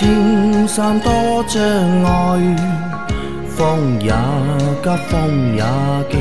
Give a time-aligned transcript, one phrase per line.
[0.00, 1.12] 莫说青山多
[1.46, 1.62] 障
[2.04, 2.08] 碍，
[3.48, 4.10] 风也
[4.82, 5.62] 急，风也
[6.10, 6.14] 劲，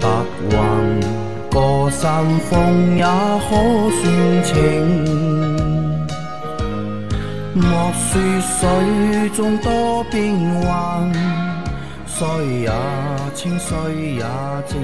[0.00, 0.06] 白
[0.50, 0.56] 云
[1.50, 3.50] 过山峰也可
[3.90, 4.04] 算
[4.44, 4.54] 情。
[7.54, 11.12] 莫说水中多变幻，
[12.06, 12.26] 水
[12.60, 12.70] 也
[13.34, 13.76] 清，水
[14.14, 14.24] 也
[14.68, 14.78] 静。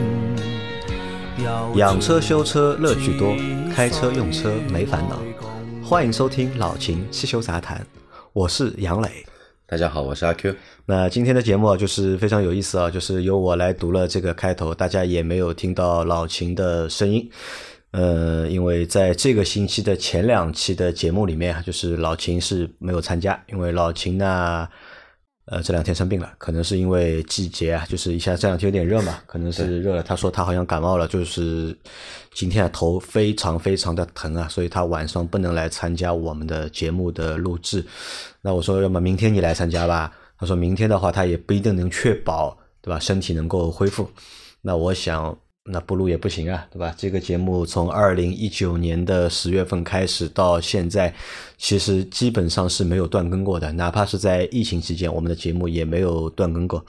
[1.76, 3.34] 养车修车乐趣多，
[3.74, 5.18] 开车用车没烦恼。
[5.94, 7.86] 欢迎收听老秦汽修杂谈，
[8.32, 9.24] 我是杨磊。
[9.64, 10.52] 大家好，我是阿 Q。
[10.86, 17.30] 那今天的节目啊，就是非常有意思啊，就是由我来读了这个开头，大家也没有听到老秦的声音。
[17.92, 24.68] 呃，因为在这个星期的前两期的节目里面啊，就是老秦是没有参加，因为老秦呢，
[25.46, 30.02] 呃，这两天生病了，可能是因为季节啊，就是一下这两天有点热嘛，可能是热了。
[30.02, 31.76] 他说他好像感冒了，就是
[32.32, 37.84] 今天头非常非常的疼啊，所以他晚上不能来参加我们的节目的录制。
[38.40, 40.10] 那我说，要么明天你来参加吧。
[40.38, 42.98] 他说明天的话，他也不一定能确保，对吧？
[42.98, 44.08] 身体能够恢复。
[44.62, 45.36] 那我想。
[45.66, 46.94] 那不录也不行啊，对吧？
[46.96, 51.14] 这个节目从二零一九年的十月份开始到现在，
[51.56, 56.84] 其实基本上是没有断更过的，哪怕是在疫情期间，我们的节目也没有断更过。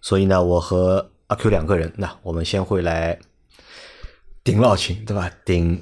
[0.00, 3.18] 所以呢，我和阿 Q 两个人，那我们先会来
[4.42, 5.30] 顶老秦，对吧？
[5.44, 5.78] 顶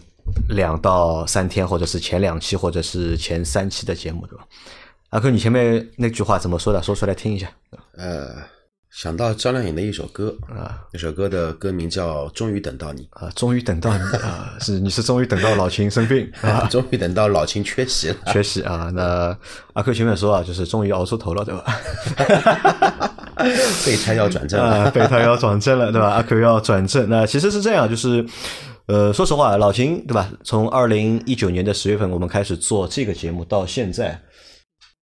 [0.48, 4.44] 两到三天，或者是前两期，或者是前三期的节目，对吧？
[5.10, 6.82] 阿 Q，你前面那句话怎么说的？
[6.82, 7.48] 说出来听一下。
[7.96, 8.34] 呃。
[8.92, 18.90] 想到张靓颖的一首歌啊，那首歌的歌名叫《终于等到你》啊，终于等到你啊，是你是终于等到老秦生病 啊，终于等到老秦缺席了，缺席啊。
[18.94, 19.36] 那
[19.72, 21.64] 阿 Q 前面说啊，就是终于熬出头了，对吧？
[23.86, 26.08] 备胎要转正了，备胎要转正了，对吧？
[26.10, 27.08] 阿 Q 要转正。
[27.08, 28.24] 那其实是这样，就是
[28.86, 30.30] 呃，说实话，老秦对吧？
[30.44, 34.20] 从二零一九年的十月份我们开始做这个节目到现在，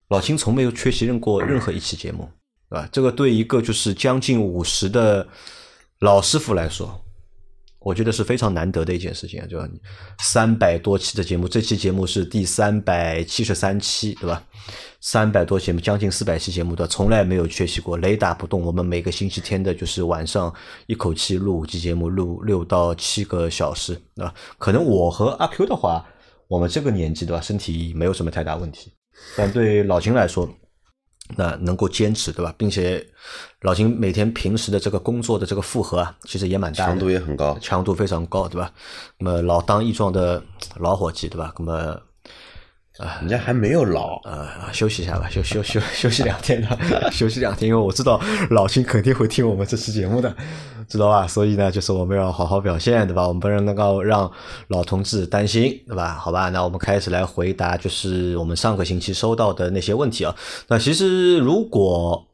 [0.09, 2.27] 老秦从没有缺席任过任何一期节目。
[2.75, 2.89] 啊？
[2.91, 5.27] 这个对一个就是将近五十的
[5.99, 7.01] 老师傅来说，
[7.79, 9.45] 我觉得是非常难得的一件事情啊！
[9.45, 9.59] 就
[10.19, 14.43] 三百多期的节目，这期节目是第三百七十三期，对吧？
[15.01, 18.59] 三百多节目，将近四百期节目的，从来没有缺席过，雷打不动。
[18.59, 20.51] 我们每个星期天的，就是晚上
[20.87, 24.33] 一口气录五期节目，录六到七个小时啊。
[24.57, 26.03] 可能我和阿 Q 的话，
[26.47, 28.91] 我们这个年纪对吧，身体没有什么太大问题，
[29.37, 30.49] 但对老秦来说。
[31.35, 32.53] 那能够坚持，对吧？
[32.57, 33.05] 并且
[33.61, 38.71] 老秦每天平时的这个工作的这个负荷啊，其实也蛮大，强度也很高，强度非常高，对吧？
[39.17, 40.43] 那么老当益壮的
[40.77, 41.53] 老伙计，对吧？
[41.59, 41.99] 那么。
[42.97, 46.77] 啊，人家还没有老，啊，休息一下吧，休 休休休息两天的，
[47.11, 50.33] 休息两天，因为我知道老秦肯定会听我们这期节目的，
[50.87, 51.27] 知道吧？
[51.27, 53.27] 所以呢，就是我们要好好表现，对吧？
[53.27, 54.31] 我们不能能够让
[54.69, 56.13] 老同志担心，对吧？
[56.13, 60.33] 好吧，那我们开始来回答，就是我们上个星期收到的那些问题啊。
[60.69, 62.25] 那其实如果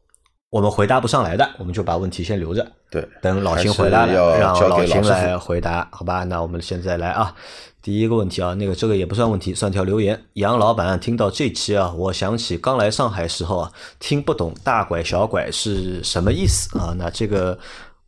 [0.52, 6.26] 我们回答不上来的，我们就把问题先留着，对，等老秦回来了，让老秦来回答，好吧？
[6.26, 7.34] 那我们现在来啊。
[7.82, 10.22] 第一个问题啊，那个这个也不算问题，算条留言。
[10.34, 16.94] 杨老板听到这期啊，我想起刚来上海时候啊，听不懂大拐小拐是什么意思啊？
[16.98, 17.58] 那这个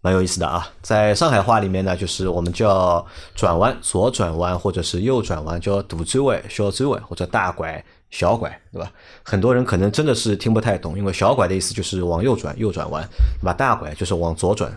[0.02, 3.03] 蛮有意思的啊，在上海话里面呢，就是我们叫
[3.34, 8.91] 转弯、左转弯或者是右转弯，叫大转弯、小转弯或者大拐、小拐，对吧？
[9.24, 13.03] 很多人可能真的是听不太懂，因为小拐的意思就是往右转、右转弯，
[13.41, 13.51] 对吧？
[13.51, 14.72] 大拐就是往左转。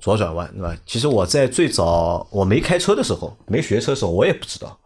[0.00, 0.74] 左转弯，对吧？
[0.86, 4.78] 其实我在最早我没开车的时候，没学车的时候，我也不知道，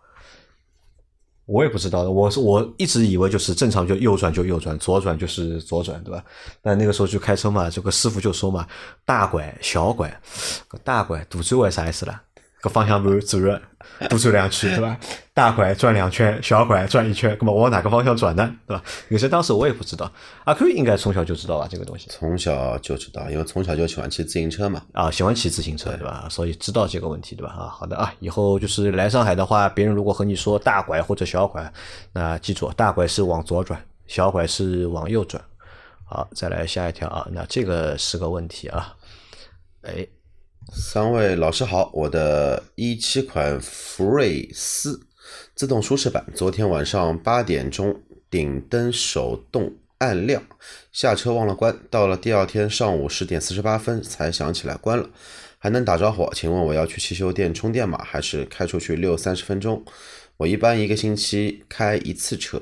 [1.47, 2.10] 我也不知道的。
[2.10, 6.25] 我是我一直以为就是正常就右转就右转，左转就是左转，对吧？
[6.60, 8.66] 但那个时候就开车嘛，这个师傅就说嘛，
[9.04, 10.21] 大拐小拐，
[10.83, 12.21] 大拐大转弯啥意思了？
[12.65, 13.61] 个方向盘左右
[14.09, 14.99] 多转两圈，对吧？
[15.35, 18.57] 大拐转两圈，小拐转一圈，那么往哪个方向转呢？
[18.66, 18.83] 对吧？
[19.11, 20.11] 有些当时我也不知道。
[20.45, 21.69] 阿 Q 应该从小就知道吧？
[21.71, 24.81] 这个东西从小就知道，因为从小就喜欢骑自行车嘛。
[24.95, 26.27] 啊，喜欢骑自行车，对吧？
[26.31, 27.53] 所以知道这个问题，对吧？
[27.53, 31.71] 啊，好的啊，以后就是来上海的话，别人如果和你说大拐或者小拐，
[32.13, 35.43] 那记住，大拐是往左转，小拐是往右转。
[36.07, 38.95] 好，再来下一条啊，那这个是个问题啊，
[39.83, 40.07] 哎。
[40.72, 45.01] 三位老师好，我的一七款福睿斯
[45.55, 48.01] 自动舒适版，昨天晚上八点钟
[48.31, 50.43] 顶灯手动暗亮，
[50.93, 55.09] 下车忘了关，到了第二天上午十点四十八分才想起来关了，
[55.59, 58.03] 还能打着火，请问我要去汽修店充电吗？
[58.05, 59.84] 还是开出去溜三十分钟？
[60.37, 62.60] 我一般一个星期开一次车，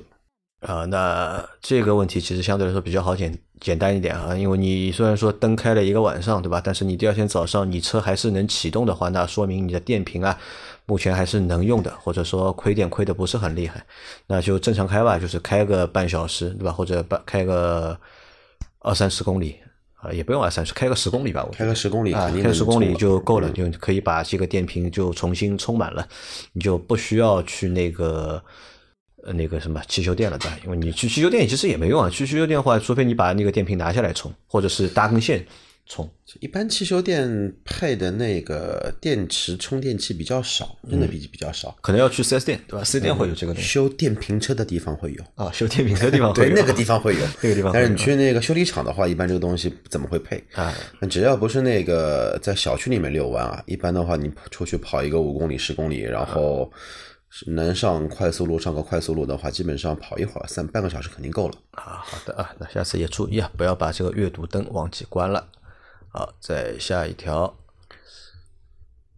[0.62, 6.60] 啊，那这个问题其实相对来说比较好简简单一点啊，因为你虽然说灯开了一个晚上，对吧？
[6.64, 10.38] 但是你第二天早上你车还是能启动的话，那说明你的电瓶啊
[10.86, 13.84] 目前还是能用的，或者说亏电亏的不是很厉害，
[14.28, 16.70] 那就正常开吧，就是开个半小时，对吧？
[16.70, 17.98] 或者半开个
[18.78, 19.56] 二三十公里
[19.96, 26.06] 啊，也不用二三十，开个十公里吧，我开个十公里啊开十公里就够了，就可以把这个电瓶就重新充满了，
[26.52, 28.42] 你就不需要去那个
[29.24, 30.58] 呃那个什么汽修店了，对吧？
[30.64, 35.44] 因为你去汽修店其实也没用啊，去汽修店的话，除非你把那个电瓶拿下来充，或者是搭根线
[35.86, 36.08] 充。
[36.40, 41.76] 一般汽修店配的那个电池充电器比较少，真的比比较少。
[41.82, 50.42] 可能要去四 S 店，对吧四 S 店会有这个东西修电瓶车的地方会有，啊，修电瓶车的地方会对，那个地方会有， 那个地方但是你去那个修理厂的话，一般这个东西怎么会配。
[50.54, 57.11] 啊，那只要不是那个在小区里面遛弯啊，一般的话你出去跑一个五公里、十公里，然后是
[57.46, 61.55] 能上快速路上个快速路的话，基本上跑一会儿，三半个小时肯定够了。
[61.73, 65.49] 啊，好的啊，那下次也注意啊，不要把这个阅读灯忘记关了。
[66.12, 67.56] 好，再下一条。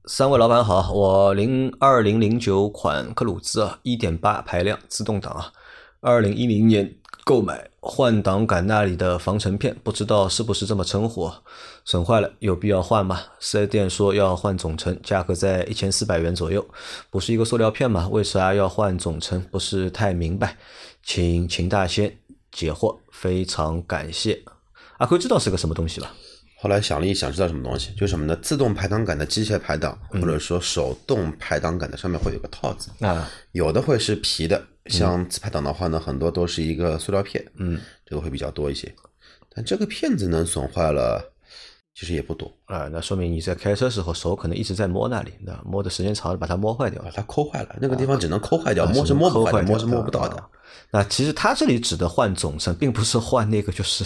[0.07, 5.53] 三位老板好，我零二零零九款克鲁兹啊，一点八排量自动挡啊，
[6.01, 11.41] 二零一零年购买，换挡杆那里的防尘片不知道是不是这么称呼啊，
[11.83, 13.23] 损坏了有必要换吗？
[13.41, 16.65] 四 S 店说要换总成，价格在一千四百元左右，
[17.09, 18.07] 不是一个塑料片吗？
[18.09, 19.41] 为啥要换总成？
[19.51, 20.59] 不是太明白，
[21.03, 22.15] 请秦大仙
[22.53, 24.43] 解惑，非常感谢。
[24.99, 26.13] 阿辉知道是个什么东西吧？
[26.61, 27.91] 后来想了一想，知道什么东西？
[27.93, 28.37] 就是什么呢？
[28.43, 38.95] 自动排挡杆的机械排挡，嗯或者说手动排挡杆的上面会有个套子，啊，有的会是皮的，像自拍档的话呢，很多都是一个塑料片，嗯，这个会比较多一些。
[39.55, 41.33] 但这个片子能损坏了，
[41.95, 47.17] 其实也不多，啊，那说明你在开车时候手可能一直在摸那里，那摸的时间长了，把它摸坏掉了把。
[47.17, 50.49] 它抠坏了，那个地方只能抠坏掉，摸是摸不坏摸是摸不到的啊。
[50.91, 54.05] 那其实它这里指的换总成，并不是换那个就是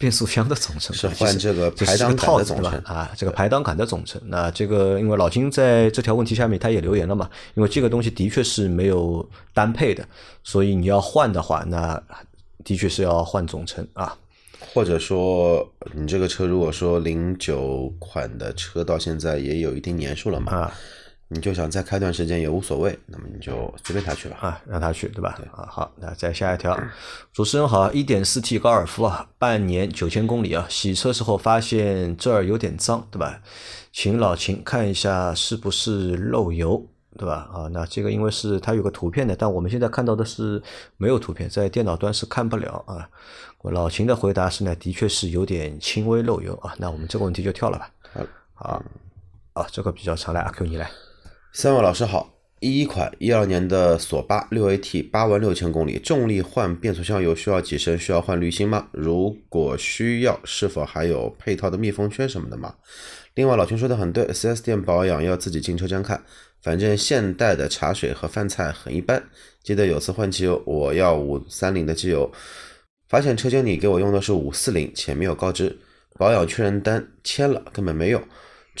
[0.00, 2.72] 变速箱的总成，是啊换这个排挡杆的总成？
[2.86, 4.18] 啊，这个排挡杆的总成。
[4.24, 10.02] 那这个因为老金在这条问题下面他也留言了嘛，因为这个东西的确是没有单配的，
[10.42, 12.02] 所以你要换的话，那
[12.64, 14.16] 的确是要换总成啊。
[14.72, 20.72] 或者说，你这个车如果说零九款的车到现在也有一定年数了嘛，啊
[21.32, 24.36] 你就想再开段时间也无所谓，那么你就随便他去吧。
[24.40, 25.38] 啊，让他去，对吧？
[25.52, 26.76] 啊，好，那再下一条。
[27.32, 33.40] 主持人好，一点四 T 高尔夫啊，半年九千公里啊，洗车时候发现这儿有点脏，对吧？
[33.92, 36.84] 请老秦看一下是不是漏油，
[37.16, 37.48] 对吧？
[37.54, 40.60] 啊，那这个因为是它有个图片的，但我们现在看到的是
[40.96, 43.08] 没有图片，在电脑端是看不了啊。
[43.62, 47.88] 老秦的回答是呢，的确是有点轻微漏油啊，那我们这个问题就跳了吧。
[48.12, 48.24] 好，
[48.54, 48.82] 好，
[49.52, 50.90] 啊，这个比较长，来阿 Q 你来。
[51.52, 57.98] 三位老师好，一一款一二年的索八六 AT 八万六千公里，重力换变速箱油需要几升？
[57.98, 58.88] 需要换滤芯吗？
[58.92, 62.76] 如果需要，是否还有配套的密封圈什么的吗？
[63.34, 66.22] 另外，老秦说的很对，4S 店保养要自己进车间看，
[66.62, 69.20] 反正现代的茶水和饭菜很一般。
[69.64, 72.30] 记得有次换机油，我要五三零的机油，
[73.08, 75.76] 发现车间里给我用的是五四零，且没有告知，
[76.16, 78.22] 保养确认单签了，根本没用。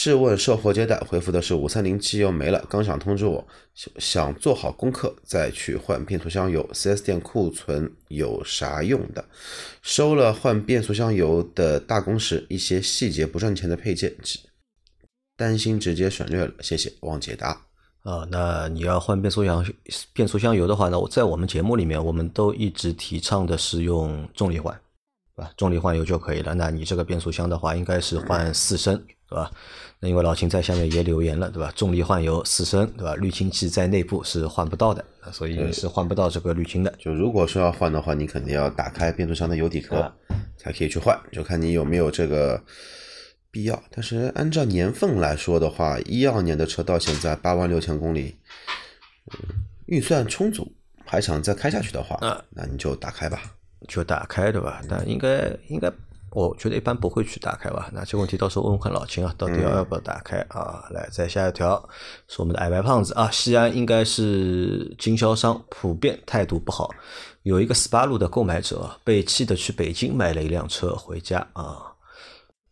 [0.00, 6.66] 质问售后接待回复的是五三零机油没了，刚想通知我，想想做好功课再去换变速箱油。
[6.72, 9.22] 4S 店库存有啥用的？
[9.82, 14.16] 收了换变速箱油的大工时，一些细节不赚钱的配件，
[15.36, 16.54] 担心直接省略了。
[16.62, 17.48] 谢谢，望解答。
[18.02, 19.62] 啊，那你要换变速箱
[20.14, 24.74] 变速箱油的话呢，我在我们节目里面，我们都一直提倡的是用重力换，
[25.36, 25.52] 对吧？
[25.58, 26.54] 重力换油就可以了。
[26.54, 28.96] 那你这个变速箱的话，应该是换四升，
[29.28, 29.50] 对吧？
[30.00, 31.70] 那因为老秦在下面也留言了，对吧？
[31.76, 33.14] 重力换油四升，对吧？
[33.16, 36.90] 滤清器在内部是换不到的，所以你是换不到这个滤清的。
[36.98, 40.10] 就如果说要换的话，你肯定要打开变速箱的油底壳，
[40.56, 42.62] 才可以去换，就看你有没有这个
[43.50, 43.82] 必要。
[43.90, 48.36] 但是按照年份来说的话，一二年的车到现在八万六千公里，
[49.32, 49.38] 嗯
[49.84, 50.72] 预算充足，
[51.04, 53.42] 还想再开下去的话，啊那你就打开吧。
[53.88, 54.82] 就打开，对吧？
[54.88, 55.90] 但应该应该，
[56.32, 57.90] 我觉得一般不会去打开吧。
[57.92, 60.84] 那这个问题到时候问问看老秦啊，到底要要不要打开啊？
[60.90, 61.76] 来，再下一条
[62.28, 66.88] 是我们的矮白胖子啊，西安应该是经销商普遍态度不好，
[67.42, 71.86] 有一个斯巴鲁的购买者被气的去北京买了一辆车回家啊。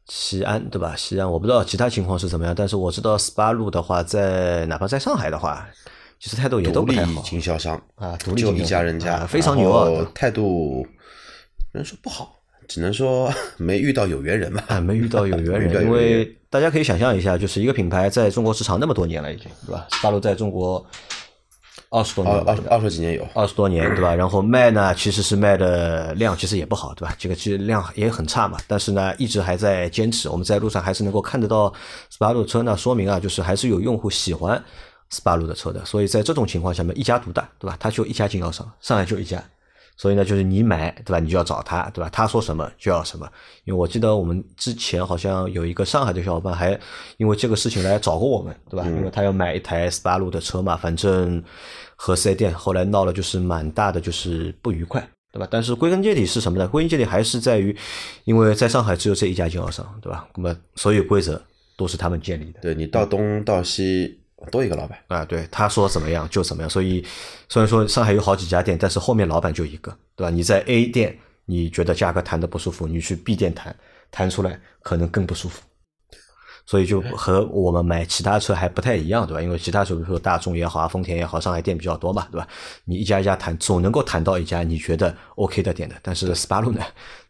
[0.07, 0.97] 西安对吧？
[0.97, 5.69] 西安我不知道其他情况是怎么样，但是我知道斯巴鲁的话，在哪怕在上海的话，
[6.19, 10.87] 其实态度也都不太好经销商啊独立就一家人家，啊非常牛啊态度
[11.73, 12.38] 人说不好，
[12.69, 14.63] 只能说 没遇到有缘人吧。
[14.69, 19.89] 啊， 没遇到有缘人，因为大家可以想象一下，就是一个品牌在中国市场那么多年了，已经对吧？
[19.91, 20.85] 斯巴鲁在中国
[21.91, 24.15] 二十多年二二了对吧二十几年有，二十多年，对吧？
[24.15, 27.15] 然后卖呢，其实是卖的量其实也不好，对吧？
[27.19, 30.29] 这个其实量也很差嘛，但是呢，一直还在坚持。
[30.29, 31.73] 我们在路上还是能够看得到
[32.11, 34.63] 斯巴鲁车，那说明啊，就是还是有用户喜欢
[35.09, 35.83] 斯巴鲁的车的。
[35.87, 37.75] 所以在这种情况下面，一家独大，对吧？
[37.81, 39.43] 它就一家经销商，上海就一家。
[39.99, 41.19] 所以呢，就是你买，对吧？
[41.19, 42.09] 你就要找他，对吧？
[42.11, 43.29] 他说什么就要什么。
[43.65, 46.79] 因为我记得我们之前好像有一个上海的小伙伴还
[47.17, 48.87] 因为这个事情来找过我们，对吧？
[48.87, 51.43] 因为他要买一台斯巴鲁的车嘛，反正
[51.97, 55.01] 和四 S 店后来闹了就是蛮大的就是不愉快，
[55.33, 55.49] 对吧？
[55.51, 56.69] 但是归根结底是什么呢？
[56.69, 57.77] 归根结底还是在于，
[58.25, 60.29] 因为在上海只有这一家经销商，对吧？
[60.37, 61.43] 那么所有规则
[61.77, 62.61] 都是他们建立的。
[62.61, 64.18] 对你到东到西
[64.51, 66.71] 多一个老板，啊，对，他说怎么样就怎么样。
[66.71, 67.05] 所以
[67.49, 70.31] 虽然说上海有好几家店，但是后面老板就一个，对吧？
[70.31, 73.75] 你在 A 店你觉得价格谈的不舒服，你去 B 店谈，
[74.11, 75.63] 谈出来可能更不舒服。
[76.67, 79.41] 所以就和我们买其他车还不太一样，对吧？
[79.41, 82.47] 因为其他车，比如说大众也好啊，丰田也好，上海店比较多嘛，对吧？
[82.85, 85.97] 你一家一家谈，总能够谈到一家你觉得 OK 的店的。
[86.03, 86.85] 但是斯巴鲁呢，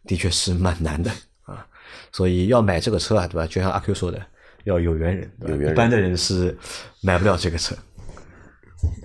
[0.05, 1.09] 的确是蛮难的
[1.43, 1.65] 啊。
[2.11, 3.47] 所以要买这个车啊，对吧？
[3.47, 4.21] 就像阿 Q 说的，
[4.65, 5.53] 要有缘人，对吧？
[5.53, 5.71] 有缘人。
[5.71, 6.57] 一般的人是
[7.01, 7.75] 买不了这个车。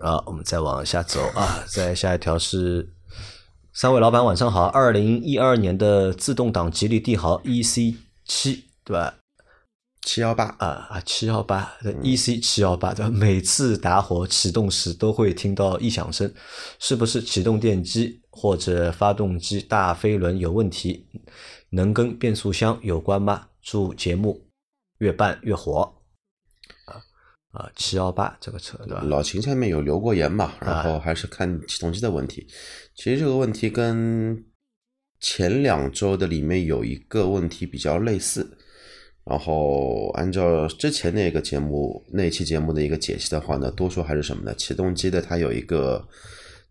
[0.01, 1.21] 啊，我们再往下走。
[1.35, 2.89] 啊，再下一条是
[3.73, 9.17] 三位老板晚上好，二零一二年的自动挡吉利帝豪 EC 七，对吧？
[10.03, 16.31] 七幺八，啊啊，七幺八的 EC 七幺八的，每次打火启动时都会听到异响声，
[16.79, 21.07] 是不是启动电机或者发动机大飞轮有问题？
[21.71, 23.47] 能跟变速箱有关吗？
[23.63, 24.43] 祝节目
[24.99, 25.81] 越办越火。
[26.87, 27.03] 啊
[27.53, 29.03] 啊，七幺八这个车对吧？
[29.03, 32.47] 老秦下面有留过言嘛，然啊后还是看启动机的问题。
[32.95, 34.45] 其实这个问题跟
[35.21, 38.59] 前两周的里面有一个问题比较类似。
[39.25, 44.55] 然后按照之前那个节目那期节目的一个解析的话呢，多数还是什么呢？
[44.55, 46.07] 启动机的它有一个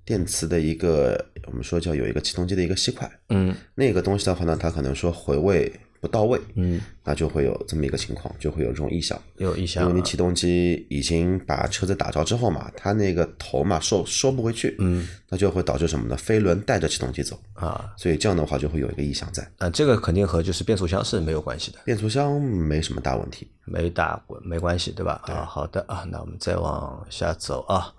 [0.05, 5.71] 电磁的一个，我们说叫有一个启动机的一个吸块，嗯那个东西的话呢，它可能说回位
[6.03, 9.17] 不到位，嗯，那就会有这么一个情况，就会有这种异响。
[9.37, 16.17] 有异响啊，因为你启动机已经把车子打着之后嘛，它那个头嘛收收不回去，嗯那就会导致什么呢？
[16.17, 19.49] 飞轮带着启动机走，啊所以这样的话就会有一个异响在。
[19.59, 21.79] 啊，这个肯定和就是变速箱是没有关系的。
[21.85, 25.21] 变速箱没什么大问题，没大过，没关系，对吧？
[25.23, 27.93] 啊，好的啊，那我们再往下走啊。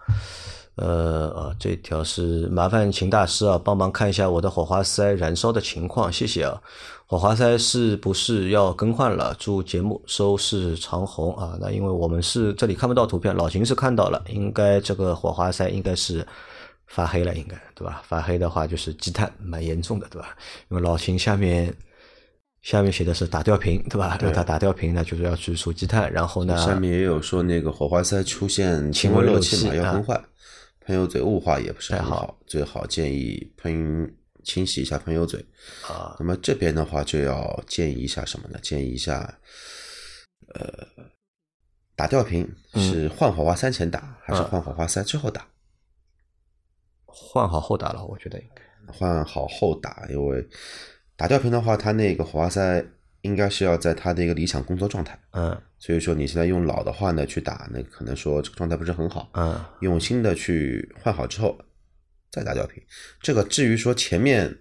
[0.77, 6.61] 呃啊，这条是麻烦秦大师啊，帮忙看一下我的火花塞燃烧的情况，谢谢啊。
[7.07, 9.37] 火花塞是不是要更换了？
[9.39, 11.57] 祝节目收视长虹啊！
[11.61, 16.27] 那因为我们是这里看不到图片，老秦是看到了，应该这个火花塞应该是
[16.87, 18.03] 发黑了，应该对吧？
[18.09, 20.35] 发黑的话就是积碳，蛮严重的，对吧？
[20.71, 21.73] 因为老秦下面
[22.63, 24.17] 下面写的是打吊瓶，对吧？
[24.19, 30.25] 对他打吊瓶呢，就是要去除积碳，然后呢，下面也有说那个火花塞出现轻微漏气嘛，要更换。
[30.87, 34.04] 喷油嘴雾化也不是很太好好，最好建议喷
[34.45, 35.45] 清洗一下喷油嘴。
[35.89, 38.59] 啊那么这边的话就要建议一下什么呢？
[38.63, 39.39] 建议一下，
[40.55, 40.87] 呃，
[41.97, 45.47] 打吊瓶是换火花塞前打，还是嗯换火花塞之后打？
[47.07, 50.47] 换好后打了，我觉得应该换好后打，因为
[51.17, 52.85] 打吊瓶的话，它那个火花塞
[53.23, 59.31] 应该是要在它的一个理想工作状态，嗯所以说你现在用老的话呢去打，那可能说这个状态不是很好。
[59.35, 61.57] 嗯用新的去换好之后
[62.35, 62.83] 再打吊瓶。
[63.21, 64.59] 这个至于说前面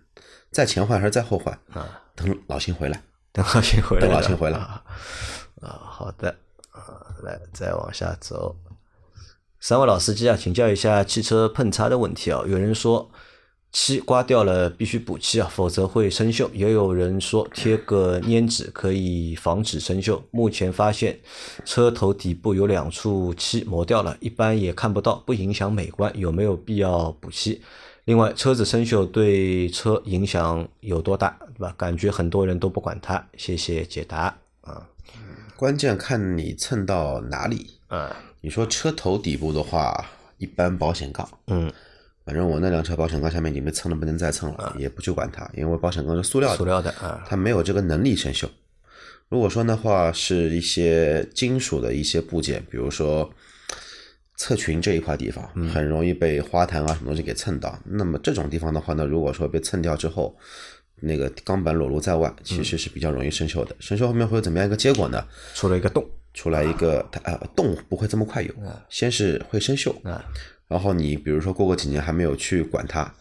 [0.51, 3.01] 在前换还是在后换，啊，等老秦回来。
[3.33, 4.83] 等老秦回来，等老秦回来啊，
[5.61, 6.29] 啊好的
[6.69, 8.55] 啊，来再往下走。
[9.59, 12.43] 三位老司机啊，请教一下汽车碰擦的问题啊。
[12.45, 13.09] 有人说
[13.73, 20.21] 漆刮掉了必须补漆啊，否则会生锈；也有人说贴个粘纸可以防止生锈。
[20.29, 21.19] 目前发现
[21.65, 27.63] 车头底部有两处漆磨掉了，一般也看不到，不影响美观，有没有必要补漆？
[28.05, 31.73] 另外，车子生锈对车影响有多大，对吧？
[31.75, 33.25] 感觉很多人都不管它。
[33.37, 34.87] 谢谢解答啊
[35.57, 37.71] 关键看你蹭到哪里。
[37.87, 40.05] 啊你说车头底部的话，
[40.37, 41.71] 一般保险杠，嗯，
[42.25, 48.47] 反正我那辆车保险杠下面已经被蹭了不能再蹭了，也不去管它，因为保险杠是塑料的，塑料的啊它没有这个能力生锈。
[49.29, 53.33] 如果说的话是一些金属的一些部件，比如说
[54.37, 57.77] 侧裙这一块地方，很容易被花坛啊什么东西给蹭到。
[57.85, 60.35] 那么这种地方的话呢，如果说被蹭掉之后，
[61.01, 63.75] 那个钢板裸露在外，其实是比较容易生锈的。
[63.79, 65.25] 生锈后面会有怎么样一个结果呢？
[65.53, 68.53] 出了一个洞出来一个它呃洞不会这么快有，
[68.89, 70.23] 先是会生锈，啊
[70.73, 73.13] 然后你比如说过个几年还没有去管它，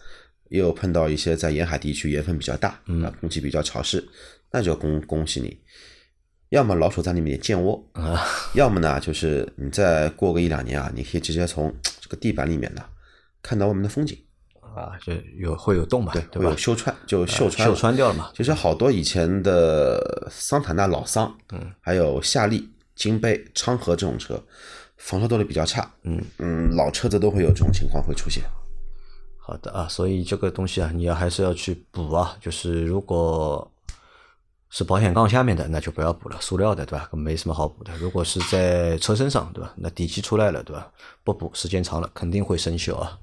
[0.49, 2.71] 也有碰到一些在沿海地区盐分比较大，
[3.05, 4.03] 啊，空气比较潮湿，
[4.51, 5.61] 那就恭恭喜你，
[6.49, 12.83] 要么老鼠在里面建窝，啊要么呢就是你再过个一两年啊，你可以直接从这个地板里面呢
[13.43, 14.19] 看到外面的风景，
[14.61, 16.57] 啊，就有会有洞嘛，对吧会有？
[16.57, 17.77] 锈穿就锈穿锈了。
[17.77, 22.67] 穿掉了嘛，其实好多以前的桑塔纳老桑，嗯，还有夏利、
[22.97, 24.43] 金杯、昌河这种车，
[24.97, 28.45] 防锈动力比较差，嗯嗯，老车子都会有这种情况会出现。
[29.39, 32.37] 好的啊，所以这个东西啊，你要还是要去补啊。
[32.41, 33.69] 就是如果
[34.71, 37.09] 是保险杠下面的，那就不要补了，塑料的对吧？
[37.13, 37.97] 没什么好补的。
[37.99, 39.75] 如果是在车身上对吧？
[39.77, 40.93] 那底漆出来了对吧？
[41.25, 43.19] 不补时间长了肯定会生锈啊。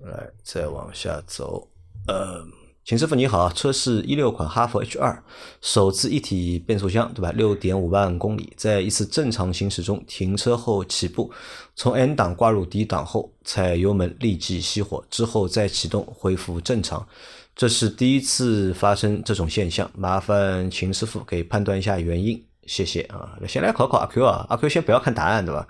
[0.00, 1.68] 来，再往下走，
[2.08, 2.44] 呃。
[2.84, 5.24] 秦师傅你好，车是一六款哈弗 H 二，
[5.62, 7.32] 手自一体变速箱，对吧？
[7.32, 11.32] 六点五万公里，在一次正常行驶中，停车后起步，
[11.74, 17.08] 从 N 档挂入 D 档后，踩油门立即熄火，之后再启动恢复正常。
[17.56, 23.38] 这是第一次发生这种现象，麻烦秦师傅给判断一下原因，谢谢啊。
[23.48, 25.66] 先来考考阿 Q 啊，阿 Q 先不要看答案，对吧？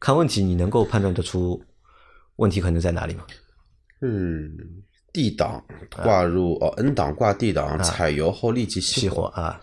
[0.00, 1.62] 看问题，你能够判断得出
[2.34, 3.24] 问题可能在哪里吗？
[4.00, 5.64] 嗯，D 档
[6.02, 9.60] 挂入哦，N 档挂 D 档，踩油后立即熄熄火啊，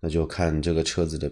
[0.00, 1.30] 那就看这个车子的，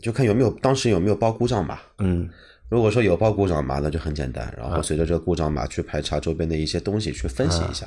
[0.00, 1.78] 就看有没有当时有没有报故障码。
[1.98, 2.28] 嗯
[2.70, 7.86] 如果说有报故障码，那就很简单，然后随着这个故障码去排查周边的一些东西，去分析一下，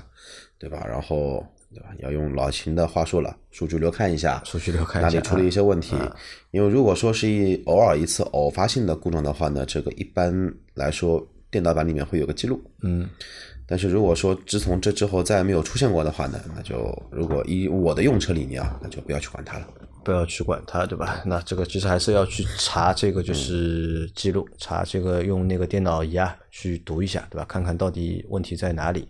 [0.57, 0.85] 对吧？
[0.87, 1.89] 然后对吧？
[1.97, 5.95] 要用老秦的话说了，数据流看一下，数据流看一下哪里出了一些问题。
[6.51, 12.61] 因为如果说是一偶尔一次偶发性的故障的话呢，这个一般来说电脑版里面会有个记录。
[12.83, 13.09] 嗯
[13.67, 16.75] 但是如果说自从这之后再也没有出现过的话呢，那就
[17.11, 19.67] 如果以我的用车理念啊，那就不要去管它了。
[20.05, 21.21] 不要去管它，对吧？
[21.25, 27.43] 那这个其实还是要去查这个就是记录，查这个用那个电脑仪啊去读一下，对吧？
[27.43, 29.09] 看看到底问题在哪里。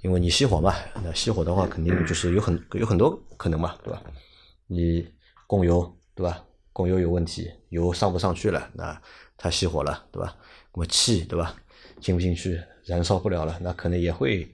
[0.00, 4.02] 因为你熄火嘛，那熄火的话肯定就是有很有很多可能嘛，对吧？
[4.66, 5.06] 你
[5.46, 6.42] 供油，对吧？
[6.72, 8.98] 供油有问题，油上不上去了，那
[9.36, 10.34] 它熄火了，对吧？
[10.74, 11.54] 那么气，对吧？
[12.00, 14.48] 进不进去，燃烧不了了，那可能也会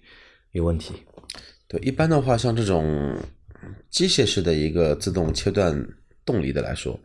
[0.52, 0.94] 有问题。
[1.66, 3.16] 对，一般的话，像这种
[3.90, 5.86] 机械式的一个自动切断
[6.24, 6.98] 动力的来说，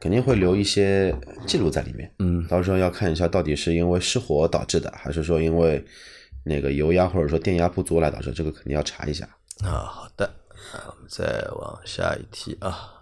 [0.00, 1.14] 肯定会留一些
[1.46, 2.10] 记录在里面。
[2.18, 5.84] 嗯到时候要看一下到底是因为失火导致的，还是说因为
[6.44, 9.24] 那个油压或者说电压不足来导致，这个肯定要查一下。
[9.64, 10.26] 啊，好的，
[10.72, 12.97] 啊，我们再往下一题啊。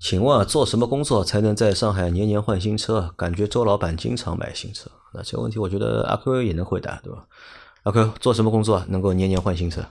[0.00, 3.12] 请问啊，做什么工作才能在上海年年换新车？
[3.16, 4.90] 感觉周老板经常买新车。
[5.12, 7.26] 那这个问题，我觉得阿 Q 也能回答，对吧？
[7.82, 9.84] 阿 Q 做什么工作能够年年换新车？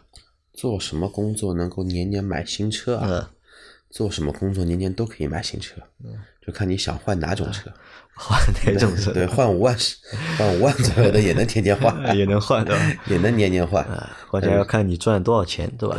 [0.53, 3.05] 做什么工作能够年年买新车啊？
[3.09, 3.27] 嗯，
[3.89, 6.15] 做什么工作年年都可以买新车，嗯
[6.45, 7.69] 就看你想换哪种车。
[8.15, 9.11] 换哪种车？
[9.11, 9.77] 对， 换五万，
[10.37, 12.81] 换五万左右的也能天天换， 也能换，对吧？
[13.07, 13.83] 也能年年换。
[13.85, 15.97] 啊，关键要看你赚多少钱，对吧？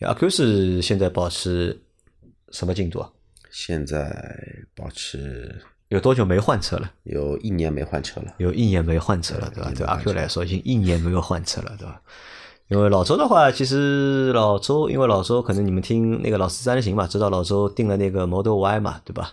[0.00, 1.80] 阿 Q 是现在保持
[2.50, 3.08] 什么进度啊？
[3.60, 4.08] 现在
[4.76, 6.88] 保持有多久没换车了？
[7.02, 8.32] 有一年没换车了。
[8.38, 9.72] 有一年没换车了，对吧？
[9.74, 12.00] 对阿 Q 来说，已经一年没有换车了，对吧？
[12.68, 19.32] 因为老周的话，其实老周，因为老周可能你们听那个老四三行嘛，知道老周订了那个 Model Y 嘛，对吧？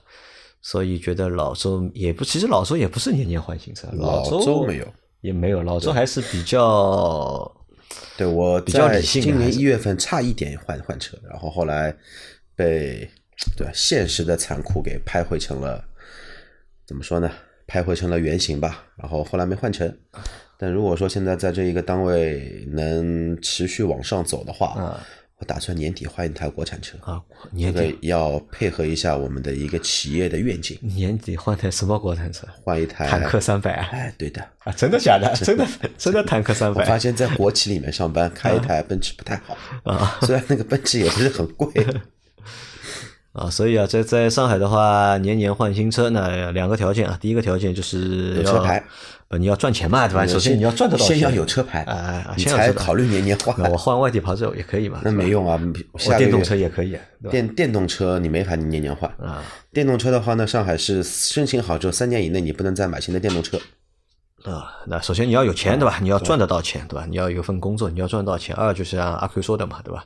[0.59, 4.87] 所以觉得老周也不，其实老周也不是年年换新车，老周周没有，
[5.21, 7.55] 也没有，老周还是比较
[8.17, 11.95] 对我比较在理性今年一月份差一点换换车，然后后来
[12.55, 13.07] 被
[13.57, 15.83] 对现实的残酷给拍回成了
[16.85, 17.31] 怎么说呢？
[17.67, 19.91] 拍回成了原型吧，然后后来没换成。
[20.57, 25.05] 但如果说现在在这一个单位能持续往上走的话，啊
[25.37, 26.97] 我打算年底换一台国产车。
[27.01, 27.21] 啊
[27.51, 32.47] 年底要配合一下我们的一个企业的愿景，年底换台什么国产车？
[32.63, 33.89] 换一台坦克三百啊？
[33.91, 35.35] 哎，对的，啊，真的假的？
[35.43, 35.67] 真的
[35.97, 40.19] 真的坦克三百我发现在国企里面上班开一台奔驰不太好，啊？
[40.21, 41.67] 虽然那个奔驰也不是很贵，
[43.35, 48.81] 啊，所以啊，在在上海的话，年年换新车，那两个条件啊，第一个条件就是要有车牌，
[49.27, 50.25] 呃，你要赚钱嘛，对吧？
[50.25, 53.69] 首先你要赚得到钱，先要有车牌，哎哎哎你才考虑年年换。
[53.69, 55.01] 我换外地牌照也可以嘛？
[55.03, 55.59] 那没用啊，
[55.91, 56.97] 我电动车也可以？
[57.29, 59.11] 电电动车你没法年年换。
[59.19, 59.43] 啊
[59.73, 63.59] 电动车的话呢，上海是申请好之后三年以内你不能再买新的电动车。
[64.45, 65.99] 啊，那首先你要有钱，对吧？
[66.01, 67.05] 你要赚得到钱，对吧？
[67.09, 68.55] 你要有份工作，你要赚得到钱。
[68.55, 70.05] 二就是像阿 Q 说的嘛，对吧？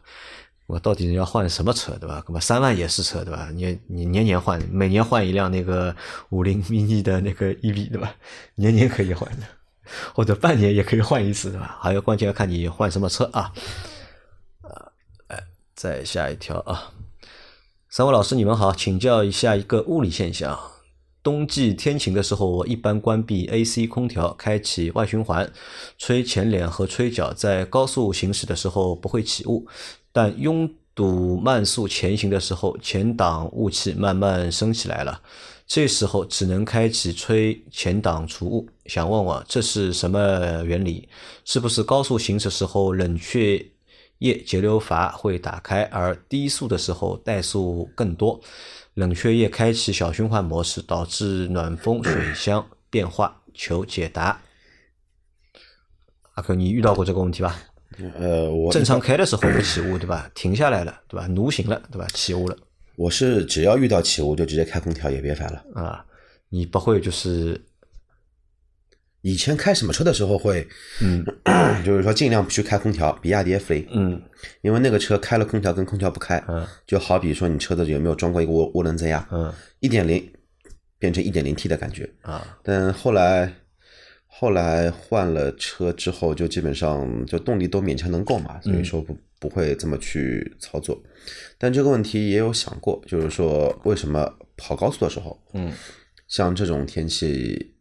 [0.69, 2.23] 我到底要换什么车，对吧？
[2.27, 3.49] 那么三万也是车，对吧？
[3.55, 5.95] 你你年年换，每年换一辆那个
[6.29, 8.13] 五菱 mini 的那个 EV，对吧？
[8.53, 9.47] 年年可以换的，
[10.13, 11.79] 或者半年也可以换一次，对吧？
[11.82, 13.51] 还有关键要看你换什么车啊。
[14.62, 14.91] 啊，
[15.29, 15.43] 哎，
[15.75, 16.93] 再下一条啊。
[17.89, 20.60] 三位老师，你们好，请教一下一个物理现象。
[21.21, 25.51] 冬季天晴的时候，我一般关闭 AC 空调，开启外循环，
[25.97, 27.34] 吹前脸和吹脚。
[27.34, 29.67] 在高速行驶的时候不会起雾，
[30.19, 35.21] 但拥堵慢速前行的时候，前挡雾气慢慢升起来了。
[35.65, 38.67] 这时候只能开启吹前挡除雾。
[38.88, 41.08] 想问问这是什么原理？
[41.45, 43.65] 是不是高速行驶时候冷却
[44.17, 48.41] 液节流阀会打开，而低速的时候怠速更多，
[48.95, 53.41] 冷却液开启小循环模式，导致暖风水箱变化？
[53.53, 54.41] 求解答。
[56.34, 57.58] 阿克，你遇到过这个问题吧？
[58.17, 60.30] 呃，我正常开的时候不起雾，对吧？
[60.36, 61.28] 停下来了，对吧？
[61.28, 62.08] 奴行了，对吧？
[62.13, 62.56] 起雾了。
[62.95, 65.63] 我是只要遇到起雾就直接开空调，也别烦了。
[65.73, 66.06] 啊，
[66.49, 67.60] 你不会就是
[69.21, 70.67] 以前开什么车的时候会，
[71.02, 71.25] 嗯
[71.84, 74.21] 就是说尽量不去开空调，比亚迪 F 零，嗯
[74.62, 80.32] 因为那个车开了空调跟空调不开，嗯就好比说你车子有没有装过一个涡涡轮增压，嗯一点零
[80.97, 82.10] 变成一点零 T 的感觉。
[82.21, 83.54] 啊但后来
[84.39, 90.97] 后来换了车之后，就基本上就动力都勉强能够嘛，所以说不不会这么去操作。
[91.58, 95.73] 但这个问题也有想过，就是说为什么跑高速的时候，嗯
[96.30, 97.75] 像这种天气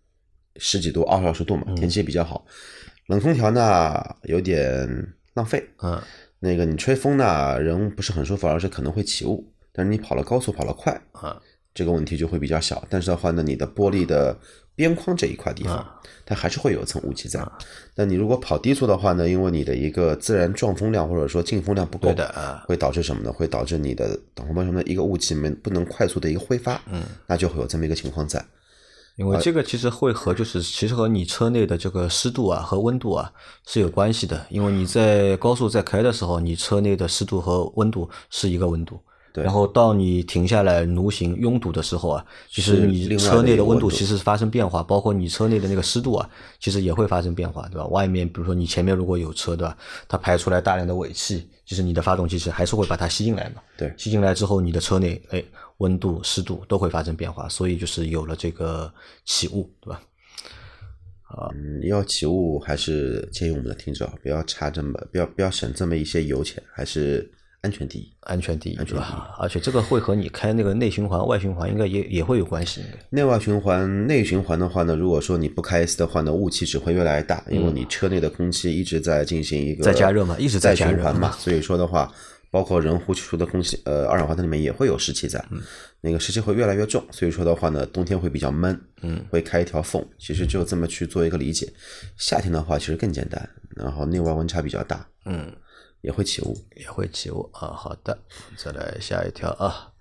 [0.56, 2.44] 十几度、二十二十度嘛，天气比较好，
[3.06, 4.88] 冷空调呢有点
[5.34, 5.64] 浪费。
[5.80, 6.02] 嗯
[6.40, 9.52] 那个你吹风呢，人不是很舒服，而且可能会起雾。
[9.72, 11.40] 但是你跑了高速，跑得快，啊
[11.78, 12.82] 这个问题就会比较小。
[12.90, 14.36] 但是的话呢，你的玻璃的
[14.74, 15.94] 边框这一块地方，啊
[16.26, 17.40] 它还是会有一层雾气在。
[17.94, 23.32] 那你如果跑低速的话呢，因为你的一个自然撞风量或者说进风量不够对的啊会导致什么呢？
[23.32, 28.44] 会导致你的挡风玻璃上的一个雾气没不能快速的一个挥发，嗯，那就会有这么一个情况在。
[29.16, 33.32] 因为这个其实会和就是其实和你车内的这个湿度啊和温度啊
[33.66, 39.00] 是有关系的，因为你在高速在开的时候，你车内的湿度和温度是一个温度。
[39.38, 46.28] 对然后到你停下来奴行拥堵的时候啊，其实是你车内的温度其实发生变化，包括你车内的那个湿度啊，
[46.60, 47.86] 其实也会发生变化，对吧？
[47.86, 49.76] 外面比如说你前面如果有车，对吧？
[50.08, 53.62] 它排出来大量的尾气，其实你的发动机是还是会把它吸进来嘛。
[53.76, 55.42] 对吸进来之后，你的车内哎
[55.78, 58.92] 温度、湿度都会发生变化，所以就是有了这个
[59.24, 60.02] 起雾，对吧？
[61.52, 67.30] 嗯，要起雾还是建议我们的听者不要差这么不要不要省这么一些油钱，还是
[67.68, 68.10] 安全第一。
[68.20, 69.06] 安全第一，安全第一？
[69.38, 82.10] 而且这个会和你开那个内循环、外循环应该也也会有关系，内外循环，内循环的话呢，如果说你不开 AC 的话呢，雾气只会越来越大，因为你车内的空气一直在进行一个在加热嘛一直在循环嘛，所以说的话，
[82.50, 85.44] 包括人呼吸出的空气，呃，二氧化碳里面也会有湿气在，
[86.00, 91.70] 那个湿气会越来越重，所以说的话呢，冬天会比较闷，嗯，会开一条缝，其实就这么去做一个理解。
[92.16, 95.50] 夏天的话其实更简单，然后内外温差比较大，嗯，
[96.00, 96.56] 也会起雾。
[96.76, 97.68] 也会起雾啊。
[97.76, 98.18] 好的，
[98.56, 99.92] 再来下一条啊。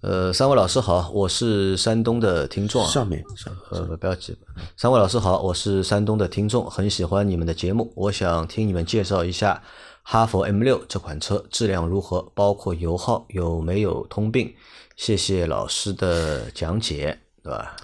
[0.00, 2.90] 呃，三位老师好，我是山东的听众啊。
[2.90, 4.36] 上面上呃，不要急。
[4.76, 9.62] 三位老师好，我是山东的听众，很喜欢你们的节目，我想听你们介绍一下
[10.02, 14.54] 哈佛 M 六这款车质量如何，包括油耗有没有通病？
[14.94, 17.74] 谢谢老师的讲解，对吧？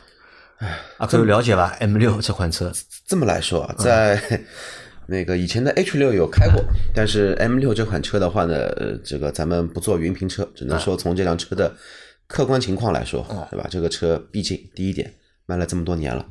[0.98, 2.70] 阿克有了解吧？M 六这款车，
[3.06, 4.44] 这么来说啊，在
[5.10, 11.74] 那个以前的 H 六有开过，但是 M 六这款车的话呢，呃，这个咱们不做云评车，只能说从这辆车的
[12.28, 13.66] 客观情况来说，对吧？
[13.68, 15.12] 这个车毕竟第一点
[15.46, 16.24] 卖了这么多年了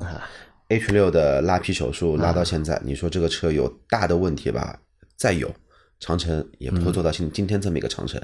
[0.69, 4.79] ，H 六的拉皮手术拉到现在，你说这个车有大的问题吧？
[5.17, 5.53] 再有，
[5.99, 8.21] 长城也不会做到今今天这么一个长城，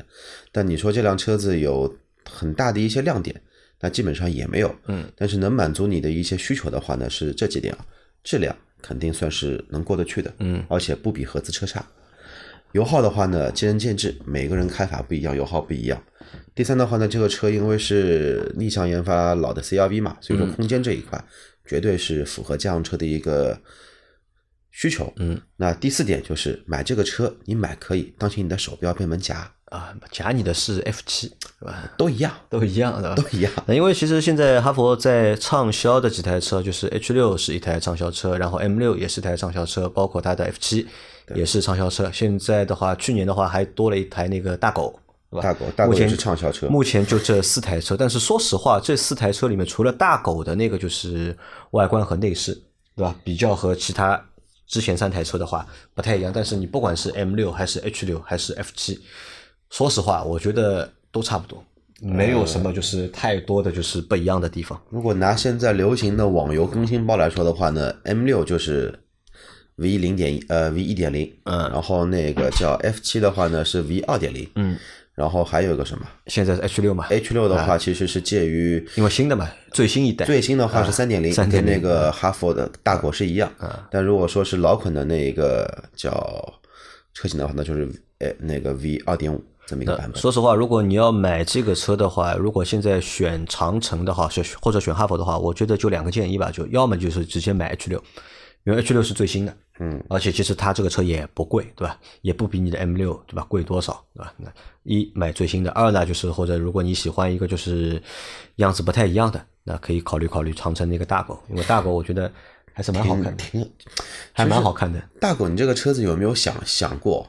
[0.53, 3.35] 但你说这辆车子有很大的一些亮点，
[3.81, 4.73] 那基本上也没有。
[4.87, 7.85] 嗯，但是能满足你的一些需求的话呢，是这几点啊，
[8.23, 10.31] 质量肯定算是能过得去的。
[10.37, 11.83] 嗯，而且不比合资车差。
[12.73, 16.03] 油耗的话呢，见仁见智，每个人开法不一样，油耗不一样。
[16.53, 21.23] 第三的话呢，这个车因为是逆向研发老的 CRV 嘛，所以说空间这一块
[21.65, 23.59] 绝对是符合家用车的一个
[24.71, 25.11] 需求。
[25.15, 31.27] 嗯，那第四点就是买这个车，你买可以当心你的手不要被门夹，啊，夹你的是 F 七，
[31.59, 31.91] 对吧？
[31.97, 33.15] 都一样，都一样，对吧？
[33.15, 33.51] 都一样。
[33.65, 40.87] 那因为其实现在哈佛在畅销的几台车，就是 H 六是一台畅销车，然后 M 六也是台畅销车，包括它的 F 七
[41.33, 42.11] 也是畅销车。
[42.13, 44.99] 现在的话，去年的话还多了一台那个大狗，
[45.31, 45.43] 对吧？
[45.43, 51.35] 大狗大狗目前也是畅销车目前就这四台车，但是说实话，这四台车里面除了大狗的那个就是
[51.71, 52.53] 外观和内饰，
[52.95, 53.15] 对吧？
[53.23, 54.23] 比较和其他
[54.67, 56.31] 之前三台车的话不太一样。
[56.33, 58.99] 但是你不管是 M 六还是 H 六还是 F 七，
[59.69, 61.63] 说实话，我觉得都差不多，
[62.01, 64.79] 没有什么就是太多的就是不一样的地方。
[64.89, 68.97] 如果拿现在流行的网游更新包来说的话呢，M 六就是
[69.77, 74.77] V 零点呃 V 一点零，嗯然后那个叫 F 七的话呢是 V 二点零，嗯，
[75.13, 83.51] 然后还有一个什么现在是 H 六嘛 H 六的话其实是介于因为新的嘛，最新一代，最新的话是三点零，3.0跟那个哈佛的大狗是一样，
[83.91, 86.09] 但如果说是老款的那个叫
[87.13, 90.21] 车型的话，那就是呃那个 V 二点五，这么一个版本。
[90.21, 98.03] 说实话，如果你要买这个车的话，如果现在选长城的话，选或者选哈佛的话，我觉得就两个建议吧，就要么就是直接买 H 六，
[98.65, 101.99] 因为 H 六是最新的，嗯，而且其实它这个车也不贵，对吧？
[102.21, 104.33] 也不比你的 M 六对吧贵多少，对吧？
[104.37, 104.47] 那
[104.83, 108.01] 一买最新的，二呢就是或者如果你喜欢一个就是
[108.57, 112.31] 样子不太一样的，那可以考虑考虑长城那个大狗，因为大狗我觉得
[112.71, 113.71] 还是蛮好看的，挺
[114.31, 115.01] 还蛮好看的。
[115.19, 117.27] 大狗，你这个车子有没有想想过？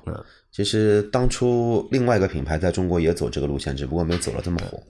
[0.56, 4.82] 嗯，其实当初另外一个品牌在中国也走这个路线，只不过没走了这么火。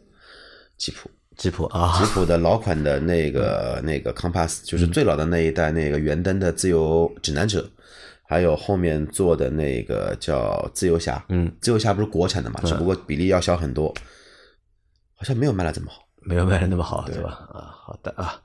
[0.76, 7.68] 吉普，吉普啊，吉普的老款的那个那个 Compass，就是最老的那一代那个圆灯的自由指南者，
[8.28, 13.88] 还有后面做的那个叫自由侠，嗯，自由侠不是国产的嘛，只不过比例要小很多，
[15.14, 16.02] 好像没有卖的这么好。
[16.22, 17.48] 没有卖的那么好，对吧？
[17.52, 18.38] 啊，好的啊。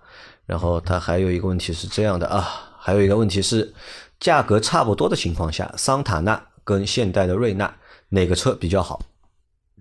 [0.45, 3.73] 然后它还有一个问题是这样的啊，还有一个问题是，
[4.19, 7.73] 价格差不多的情况下，桑塔纳跟现代的瑞纳
[8.09, 9.03] 哪个车比较好？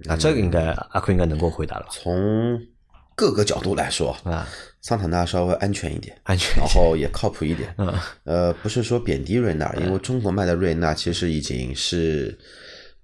[0.04, 1.86] 那，这个应该阿坤应该能够回答了。
[1.90, 2.58] 从
[3.14, 4.48] 各个角度来说啊，
[4.80, 7.74] 桑塔纳稍微安全一点，安全，然后也靠谱一点。
[7.76, 7.92] 嗯，
[8.24, 12.38] 呃，不是说贬低瑞纳，因为中国卖的瑞纳其实已经是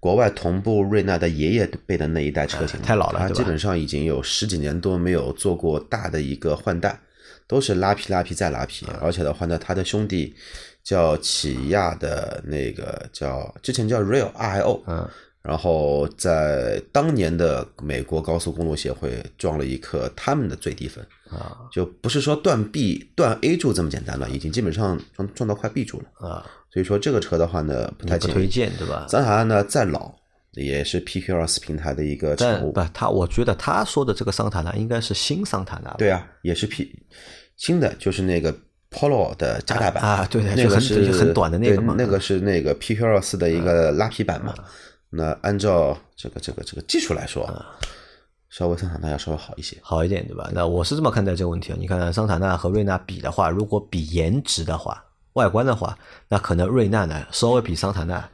[0.01, 6.99] 国外同步瑞纳的爷爷辈的那一代车型，太老了，它基本上已经有十几年都没有做过大的一个换代，
[7.47, 8.87] 都是拉皮拉皮再拉皮。
[9.03, 10.35] 而且的话呢，它的兄弟
[10.87, 15.09] 叫起亚的那个叫之前叫 Real R I O，嗯。
[15.43, 26.45] 然后在当年的美国高速公路协会撞了一颗他们的最低分啊，就不是说断 B 断 A 柱这么简单了，已经基本上撞撞到快 B 柱了啊。
[26.73, 29.07] 所以说这个车的话呢，不太推荐，对吧？
[29.09, 30.13] 桑塔纳呢再老
[30.53, 32.73] 也是 pqs 平台的一个产物。
[32.73, 35.95] 不，他我觉得他说的这个桑塔纳应该是新桑塔纳。
[35.97, 36.91] 对啊，也是 P
[37.57, 38.53] 新的，就是那个
[38.91, 44.55] Polo 的加大版啊，对，那个是很短的那个嘛，那个是那个 PQ2 的一个拉皮版嘛。
[45.11, 47.67] 那按照这个这个这个技术来说，啊
[48.49, 50.49] 稍微桑塔纳要稍微好一些，好一点对吧？
[50.53, 51.77] 那我是这么看待这个问题啊。
[51.79, 55.97] 你看桑塔纳和瑞纳比的话，如果比颜值的话、外观的话，
[56.29, 58.27] 那可能瑞纳呢稍微比桑塔纳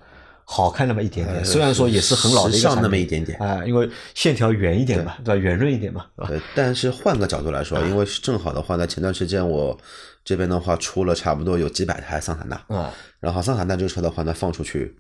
[0.45, 1.45] 好看那么一点点。
[1.45, 5.41] 虽然说也是很老的一个那么一点点啊，因为线条圆一点嘛，对吧？
[5.41, 6.41] 圆润一点嘛，对。
[6.55, 9.77] 但是换个角度来说，因为正好的话呢，前段时间我
[10.25, 12.93] 这边的话出了差不多有几百台桑塔纳啊。
[13.21, 14.95] 然后桑塔纳这个车的话呢，放出去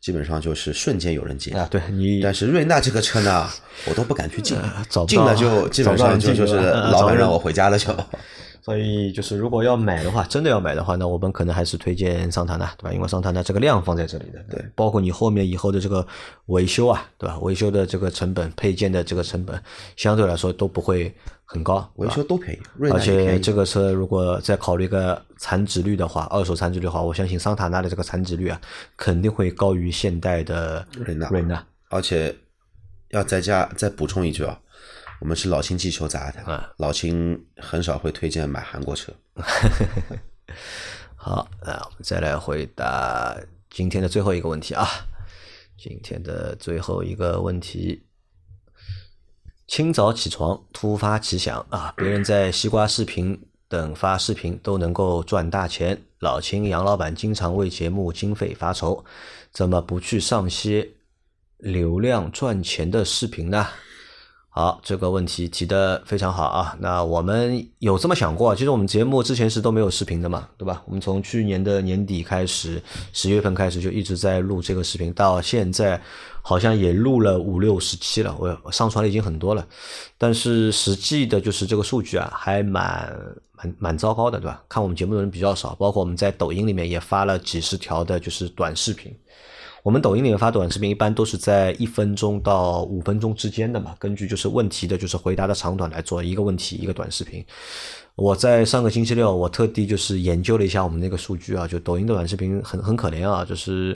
[0.00, 1.66] 基本上就是瞬间有人接啊。
[1.70, 3.48] 对你，但是瑞纳这个车呢，
[3.86, 4.56] 我都不敢去进，
[4.88, 7.94] 进进了就基本上就就是老板让我回家了就。
[8.64, 12.94] 所以就是如果要买的话，真的要买的话，那我们可能还是推荐桑塔纳，对吧？
[12.94, 16.06] 因为桑塔纳这个量放在这里的，对，包括你后面以后的这个
[16.46, 17.38] 维修啊，对吧？
[17.40, 19.62] 维修的这个成本、配件的这个成本，
[19.96, 22.60] 相对来说都不会很高，维修都便宜。
[22.90, 28.58] 而且这个车如果再考虑个残值率的话，二手残值率的话，我相信桑塔纳的这个残值率啊，
[28.96, 31.28] 肯定会高于现代的瑞纳。
[31.28, 32.34] 瑞纳，而且
[33.10, 34.58] 要再加再补充一句啊。
[35.24, 39.10] 我们是老秦记球杂的，老秦很少会推荐买韩国车。
[41.16, 43.34] 好，那我们再来回答
[43.70, 44.86] 今天的最后一个问题啊！
[45.78, 48.02] 今天的最后一个问题：
[49.66, 59.02] 清早起床突发奇想啊，别人在西瓜视频等发视频都能够赚大钱，老秦杨老板经常为节目经费发愁，
[59.50, 60.86] 怎么不去上些
[61.56, 63.66] 流量赚钱的视频呢？
[64.56, 66.76] 好，这个问题提的非常好啊！
[66.78, 70.80] 那我们有这么想过，其实我们节目之前是都没有视频的嘛，对吧？
[70.86, 72.80] 我们从去年的年底开始，
[73.12, 76.00] 十月份开始就一直在录这个视频，到现在
[76.40, 79.66] 好像也录了五六十期了，我上传了已经很多了。
[80.16, 83.12] 但是实际的就是这个数据啊，还蛮
[83.56, 84.62] 蛮蛮糟糕的，对吧？
[84.68, 89.12] 看我们节目的人比较少，包括我们在抖音里面也发了几十条的，就是短视频。
[89.84, 97.44] 我们抖音里面发短视频，一般都是在一分钟到五分钟之间的嘛，根据就是问题的，就是回答的长短来做一个问题一个短视频。
[98.14, 103.94] 我在上个星期六，我特地就是研究了一下我们那个数据啊，就抖音的短视频很很可怜啊，就是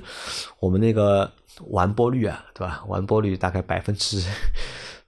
[0.61, 1.31] 我们那个
[1.70, 2.85] 完播率啊，对吧？
[2.87, 4.22] 完播率大概百分之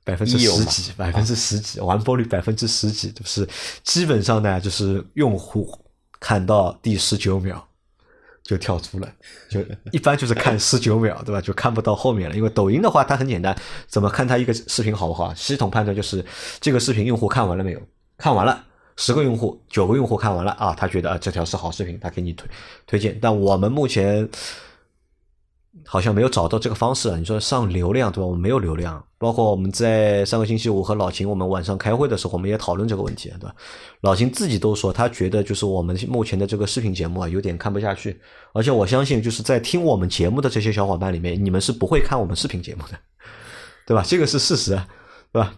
[0.03, 3.47] 百分之十几，百分之十几，完播率百分之十几，就是
[3.85, 5.79] 基本上呢，就是用户
[6.19, 7.67] 看到第十九秒。
[8.51, 9.09] 就跳出了，
[9.49, 9.61] 就
[9.93, 11.41] 一般就是看十九秒，对吧？
[11.41, 12.35] 就看不到后面了。
[12.35, 15.33] 因为抖音的话，它很简单，怎么看它一个视频好不好？
[15.35, 16.25] 系统判断就是
[16.61, 17.81] 这个视频用户看完了没有？
[18.19, 18.65] 看完了，
[18.97, 22.49] 十个用户，九个用户看完了啊，他觉得啊这条是好视频，他给你推
[22.89, 23.17] 推荐。
[23.23, 24.29] 但我们目前
[25.87, 27.17] 好像没有找到这个方式啊。
[27.17, 28.27] 你说上流量对吧？
[28.27, 33.55] 我们没有流量，包括我们在上个星期五和老秦我们晚上开会的时候，我们也讨论这个问题，对吧？
[34.03, 38.21] 老秦自己都说，他觉得就是我们目前的这个视频节目啊，有点看不下去。
[38.53, 42.99] 而且我相信，就是在听我们节目的这些小伙伴里面，你们是不会看我们视频节目的，
[43.87, 44.03] 对吧？
[44.07, 44.71] 这个是事实，
[45.33, 45.55] 对吧？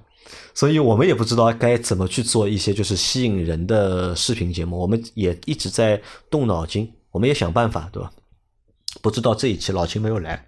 [0.54, 8.10] 所以我们也不知道该怎么去做一些就是吸引人的视频节目，我们也一直在动脑筋，我们也想办法，对吧？
[9.00, 10.44] 不知道这一期老秦没有来，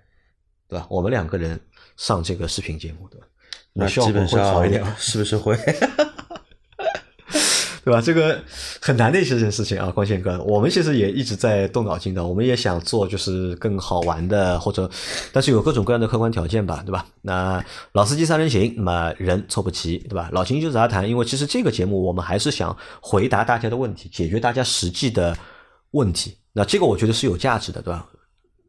[0.69, 0.87] 对吧？
[0.91, 1.59] 我们两个人
[1.97, 3.27] 上这个视频节目，对吧？
[3.73, 5.57] 那效果基本会好一点上是不是会？
[7.85, 8.01] 对吧？
[8.01, 8.43] 这个
[8.81, 14.91] 很难的一件事情啊，光线哥，我们其实也一直在动脑筋的，我们也想做就是更好玩的，或者
[15.33, 17.07] 但是有各种各样的客观条件吧，对吧？
[17.21, 20.31] 那老司机三人行，那么人凑不齐，对吧？
[20.33, 25.37] 老秦就是杂谈，因为其实这个节目我们还是想回答大家的问题，解决大家实际的
[25.91, 28.07] 问题，那这个我觉得是有价值的，对吧？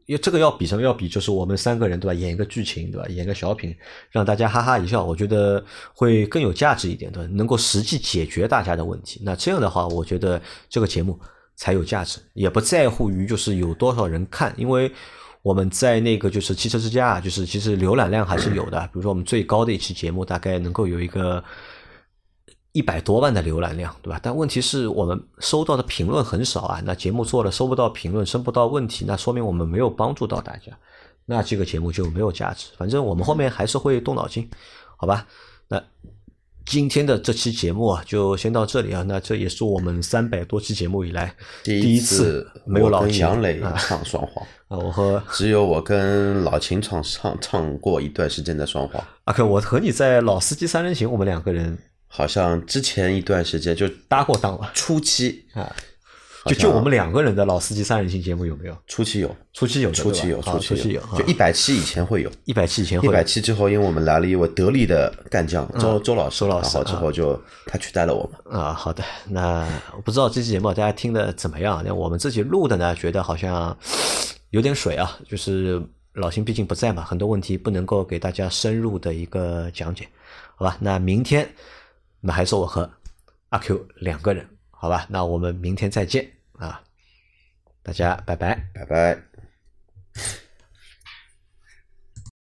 [0.05, 0.81] 因为这个要比什么？
[0.81, 3.75] 要比就是我们三个人对吧，演一个剧情对吧，演个小品，
[4.11, 5.63] 让大家哈哈一笑，我觉得
[5.93, 7.29] 会更有价值一点，对吧？
[7.33, 9.19] 能够实际解决大家的问题。
[9.23, 11.19] 那这样的话，我觉得这个节目
[11.55, 14.91] 才有价值，也不在乎于就是有多少人看，因为
[15.41, 18.79] 我们在那个就是汽车之家，就是其实浏览量还是有的。
[18.87, 21.43] 比如说我们最高的一期节目，大概能够有一个。
[22.75, 24.19] 一百多万的浏览量，对吧？
[24.21, 26.81] 但问题是我们收到的评论很少啊。
[26.83, 30.77] 那节目做了收不到评论，收不到问题，那说明我们没有帮助到大家，
[31.25, 32.67] 那这个节目就没有价值。
[32.77, 34.49] 反正我们后面还是会动脑筋，
[34.97, 35.25] 好吧？
[35.69, 35.81] 那
[36.65, 39.01] 今天的这期节目啊，就先到这里啊。
[39.03, 41.33] 那这也是我们三百多期节目以来
[41.63, 44.77] 第一次没有跟老秦杨磊啊唱双簧，啊。
[44.77, 49.01] 我和只有我跟老秦唱唱唱过一段时间的双簧。
[49.23, 51.77] 阿克，我和你在老司机三人行，我们两个人
[52.15, 55.75] 好像之前一段时间就搭过档了初期啊。
[56.45, 58.77] 就就我们两个人的老司机三人行节目有没有？
[58.85, 62.31] 初期有，初期有的，初期有，初期有，就一百期以前会有。
[62.43, 68.61] 一百期以前一百期之后，因为我们来了一位得力的干将周周老师，周老师然后之后就他取代了我们。
[68.61, 71.81] 啊，好的，那我不知道这期节目大家听的怎么样？
[71.83, 73.75] 那我们自己录的呢，觉得好像
[74.51, 75.81] 有点水啊，就是
[76.13, 80.07] 老秦毕竟不在嘛，很多问题不能够给大家深入的一个讲解，
[80.55, 80.77] 好吧？
[80.79, 81.49] 那明天
[82.25, 82.89] 那还是我和
[83.49, 85.05] 阿 Q 两个人，好吧？
[85.09, 86.81] 那我们明天再见啊，
[87.83, 89.21] 大家拜拜，拜拜。